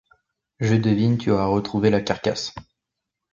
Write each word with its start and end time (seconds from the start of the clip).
Je 0.59 0.73
devine, 0.73 1.19
tu 1.19 1.29
auras 1.29 1.45
retrouvé 1.45 1.91
la 1.91 2.01
carcasse. 2.01 2.55